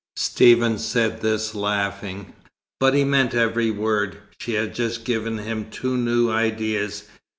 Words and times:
Stephen 0.17 0.79
said 0.79 1.21
this 1.21 1.53
laughing; 1.53 2.33
but 2.79 2.95
he 2.95 3.03
meant 3.03 3.35
every 3.35 3.69
word. 3.69 4.17
She 4.39 4.53
had 4.55 4.73
just 4.73 5.05
given 5.05 5.37
him 5.37 5.69
two 5.69 5.95
new 5.95 6.31
ideas. 6.31 7.03